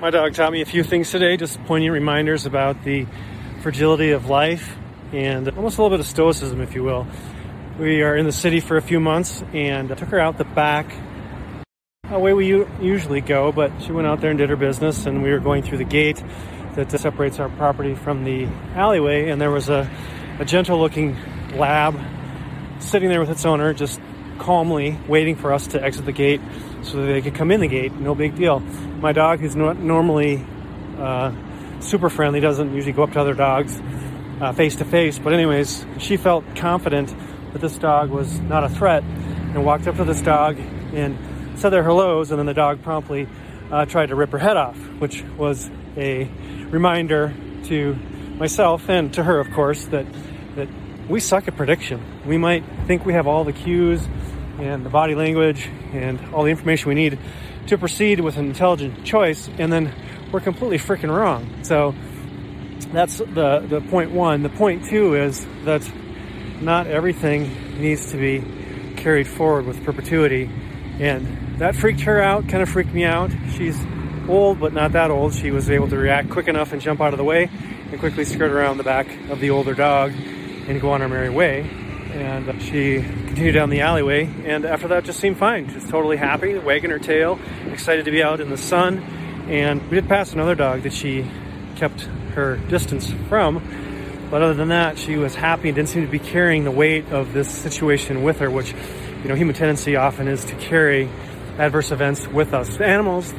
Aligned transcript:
My 0.00 0.10
dog 0.10 0.34
taught 0.34 0.52
me 0.52 0.62
a 0.62 0.66
few 0.66 0.82
things 0.82 1.10
today, 1.10 1.36
just 1.36 1.62
poignant 1.64 1.92
reminders 1.92 2.46
about 2.46 2.84
the 2.84 3.06
fragility 3.60 4.12
of 4.12 4.26
life 4.26 4.76
and 5.12 5.48
almost 5.50 5.78
a 5.78 5.82
little 5.82 5.96
bit 5.96 6.00
of 6.00 6.10
stoicism, 6.10 6.60
if 6.60 6.74
you 6.74 6.82
will. 6.82 7.06
We 7.78 8.02
are 8.02 8.16
in 8.16 8.24
the 8.24 8.32
city 8.32 8.60
for 8.60 8.76
a 8.76 8.82
few 8.82 8.98
months 8.98 9.44
and 9.52 9.92
I 9.92 9.94
took 9.94 10.08
her 10.08 10.18
out 10.18 10.38
the 10.38 10.44
back 10.44 10.94
way 12.20 12.34
we 12.34 12.66
usually 12.80 13.20
go, 13.20 13.50
but 13.50 13.72
she 13.82 13.92
went 13.92 14.06
out 14.06 14.20
there 14.20 14.30
and 14.30 14.38
did 14.38 14.50
her 14.50 14.56
business, 14.56 15.06
and 15.06 15.22
we 15.22 15.30
were 15.30 15.40
going 15.40 15.62
through 15.62 15.78
the 15.78 15.84
gate 15.84 16.22
that 16.74 16.90
separates 16.92 17.40
our 17.40 17.48
property 17.48 17.94
from 17.94 18.24
the 18.24 18.46
alleyway, 18.74 19.30
and 19.30 19.40
there 19.40 19.50
was 19.50 19.68
a, 19.68 19.90
a 20.38 20.44
gentle 20.44 20.78
looking 20.78 21.16
lab 21.54 21.98
sitting 22.78 23.08
there 23.08 23.20
with 23.20 23.30
its 23.30 23.44
owner, 23.44 23.72
just 23.72 24.00
calmly 24.40 24.98
waiting 25.06 25.36
for 25.36 25.52
us 25.52 25.68
to 25.68 25.82
exit 25.82 26.04
the 26.04 26.12
gate 26.12 26.40
so 26.82 27.06
they 27.06 27.20
could 27.22 27.36
come 27.36 27.52
in 27.52 27.60
the 27.60 27.68
gate. 27.68 27.92
No 27.92 28.14
big 28.14 28.34
deal. 28.34 28.58
My 28.58 29.12
dog, 29.12 29.38
who's 29.38 29.54
not 29.54 29.78
normally 29.78 30.44
uh, 30.98 31.32
super 31.80 32.10
friendly, 32.10 32.40
doesn't 32.40 32.74
usually 32.74 32.92
go 32.92 33.04
up 33.04 33.12
to 33.12 33.20
other 33.20 33.34
dogs 33.34 33.80
face 34.54 34.76
to 34.76 34.86
face, 34.86 35.18
but, 35.18 35.34
anyways, 35.34 35.84
she 35.98 36.16
felt 36.16 36.44
confident 36.56 37.14
that 37.52 37.60
this 37.60 37.76
dog 37.76 38.08
was 38.08 38.40
not 38.40 38.64
a 38.64 38.70
threat 38.70 39.02
and 39.04 39.66
walked 39.66 39.86
up 39.86 39.96
to 39.96 40.04
this 40.04 40.22
dog 40.22 40.58
and 40.94 41.18
said 41.58 41.68
their 41.68 41.82
hellos, 41.82 42.30
and 42.30 42.38
then 42.38 42.46
the 42.46 42.54
dog 42.54 42.82
promptly 42.82 43.28
uh, 43.70 43.84
tried 43.84 44.08
to 44.08 44.14
rip 44.14 44.30
her 44.32 44.38
head 44.38 44.56
off, 44.56 44.78
which 44.98 45.22
was 45.36 45.70
a 45.98 46.24
reminder 46.70 47.34
to 47.64 47.94
myself 48.38 48.88
and 48.88 49.12
to 49.12 49.22
her, 49.22 49.38
of 49.38 49.50
course, 49.52 49.84
that 49.86 50.06
that 50.56 50.68
we 51.10 51.18
suck 51.18 51.48
at 51.48 51.56
prediction. 51.56 52.00
We 52.24 52.38
might 52.38 52.64
think 52.86 53.04
we 53.04 53.14
have 53.14 53.26
all 53.26 53.42
the 53.42 53.52
cues 53.52 54.06
and 54.60 54.86
the 54.86 54.90
body 54.90 55.16
language 55.16 55.68
and 55.92 56.20
all 56.32 56.44
the 56.44 56.50
information 56.50 56.88
we 56.88 56.94
need 56.94 57.18
to 57.66 57.76
proceed 57.76 58.20
with 58.20 58.36
an 58.36 58.46
intelligent 58.46 59.04
choice, 59.04 59.48
and 59.58 59.72
then 59.72 59.92
we're 60.30 60.40
completely 60.40 60.78
freaking 60.78 61.14
wrong. 61.14 61.64
So 61.64 61.94
that's 62.92 63.18
the 63.18 63.66
the 63.68 63.80
point 63.90 64.12
one. 64.12 64.42
The 64.42 64.50
point 64.50 64.84
two 64.84 65.16
is 65.16 65.44
that 65.64 65.88
not 66.60 66.86
everything 66.86 67.80
needs 67.80 68.12
to 68.12 68.16
be 68.16 68.94
carried 68.96 69.26
forward 69.26 69.66
with 69.66 69.84
perpetuity, 69.84 70.48
and 71.00 71.58
that 71.58 71.74
freaked 71.74 72.02
her 72.02 72.22
out. 72.22 72.48
Kind 72.48 72.62
of 72.62 72.68
freaked 72.68 72.94
me 72.94 73.04
out. 73.04 73.32
She's 73.56 73.78
old, 74.28 74.60
but 74.60 74.72
not 74.72 74.92
that 74.92 75.10
old. 75.10 75.34
She 75.34 75.50
was 75.50 75.70
able 75.70 75.88
to 75.88 75.96
react 75.96 76.30
quick 76.30 76.46
enough 76.46 76.72
and 76.72 76.80
jump 76.80 77.00
out 77.00 77.12
of 77.12 77.18
the 77.18 77.24
way 77.24 77.50
and 77.90 77.98
quickly 77.98 78.24
skirt 78.24 78.52
around 78.52 78.76
the 78.76 78.84
back 78.84 79.08
of 79.28 79.40
the 79.40 79.50
older 79.50 79.74
dog 79.74 80.12
and 80.70 80.80
go 80.80 80.92
on 80.92 81.00
her 81.00 81.08
merry 81.08 81.30
way. 81.30 81.68
And 82.12 82.48
uh, 82.48 82.58
she 82.58 83.02
continued 83.02 83.52
down 83.52 83.70
the 83.70 83.82
alleyway, 83.82 84.28
and 84.44 84.64
after 84.64 84.88
that, 84.88 85.04
just 85.04 85.20
seemed 85.20 85.36
fine. 85.36 85.68
Just 85.70 85.88
totally 85.88 86.16
happy, 86.16 86.58
wagging 86.58 86.90
her 86.90 86.98
tail, 86.98 87.38
excited 87.70 88.04
to 88.06 88.10
be 88.10 88.22
out 88.22 88.40
in 88.40 88.50
the 88.50 88.56
sun. 88.56 88.98
And 89.48 89.82
we 89.82 89.96
did 89.96 90.08
pass 90.08 90.32
another 90.32 90.54
dog 90.54 90.82
that 90.82 90.92
she 90.92 91.28
kept 91.76 92.02
her 92.34 92.56
distance 92.56 93.12
from. 93.28 94.28
But 94.30 94.42
other 94.42 94.54
than 94.54 94.68
that, 94.68 94.98
she 94.98 95.16
was 95.16 95.34
happy 95.34 95.68
and 95.68 95.76
didn't 95.76 95.88
seem 95.88 96.04
to 96.04 96.10
be 96.10 96.20
carrying 96.20 96.64
the 96.64 96.70
weight 96.70 97.10
of 97.10 97.32
this 97.32 97.48
situation 97.48 98.22
with 98.22 98.38
her, 98.38 98.50
which, 98.50 98.72
you 99.22 99.28
know, 99.28 99.34
human 99.34 99.54
tendency 99.54 99.96
often 99.96 100.28
is 100.28 100.44
to 100.44 100.54
carry 100.56 101.08
adverse 101.58 101.90
events 101.90 102.28
with 102.28 102.54
us. 102.54 102.80
Animals, 102.80 103.34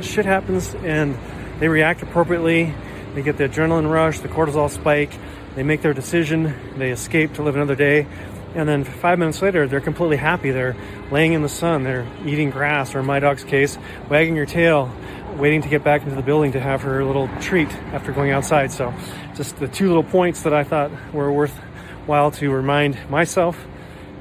shit 0.00 0.24
happens 0.24 0.74
and 0.76 1.16
they 1.58 1.68
react 1.68 2.02
appropriately. 2.02 2.74
They 3.14 3.22
get 3.22 3.36
the 3.36 3.48
adrenaline 3.48 3.90
rush, 3.90 4.20
the 4.20 4.28
cortisol 4.28 4.70
spike, 4.70 5.12
they 5.54 5.62
make 5.62 5.82
their 5.82 5.94
decision, 5.94 6.54
they 6.78 6.90
escape 6.90 7.34
to 7.34 7.42
live 7.42 7.56
another 7.56 7.74
day, 7.74 8.06
and 8.54 8.68
then 8.68 8.84
five 8.84 9.18
minutes 9.18 9.42
later, 9.42 9.68
they're 9.68 9.80
completely 9.80 10.16
happy. 10.16 10.50
They're 10.50 10.76
laying 11.10 11.34
in 11.34 11.42
the 11.42 11.48
sun, 11.48 11.84
they're 11.84 12.06
eating 12.24 12.50
grass, 12.50 12.94
or 12.94 13.00
in 13.00 13.06
my 13.06 13.20
dog's 13.20 13.44
case, 13.44 13.78
wagging 14.08 14.36
her 14.36 14.46
tail, 14.46 14.92
waiting 15.36 15.62
to 15.62 15.68
get 15.68 15.84
back 15.84 16.02
into 16.02 16.16
the 16.16 16.22
building 16.22 16.52
to 16.52 16.60
have 16.60 16.82
her 16.82 17.04
little 17.04 17.28
treat 17.40 17.68
after 17.92 18.12
going 18.12 18.32
outside. 18.32 18.72
So, 18.72 18.92
just 19.36 19.56
the 19.58 19.68
two 19.68 19.86
little 19.86 20.02
points 20.02 20.42
that 20.42 20.52
I 20.52 20.64
thought 20.64 20.90
were 21.12 21.32
worthwhile 21.32 22.32
to 22.32 22.50
remind 22.50 22.98
myself 23.08 23.56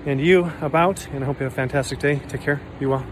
and 0.06 0.22
you 0.22 0.52
about. 0.62 1.08
And 1.08 1.24
I 1.24 1.28
hope 1.28 1.40
you 1.40 1.46
have 1.46 1.54
a 1.54 1.56
fantastic 1.56 2.00
day. 2.00 2.22
Take 2.28 2.42
care. 2.42 2.62
Be 2.80 2.86
well. 2.86 3.06